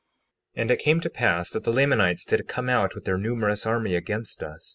58:18 0.57 0.61
And 0.63 0.71
it 0.71 0.79
came 0.79 0.99
to 0.99 1.09
pass 1.11 1.49
that 1.51 1.63
the 1.63 1.71
Lamanites 1.71 2.25
did 2.25 2.47
come 2.47 2.69
out 2.69 2.95
with 2.95 3.05
their 3.05 3.19
numerous 3.19 3.67
army 3.67 3.93
against 3.95 4.41
us. 4.41 4.69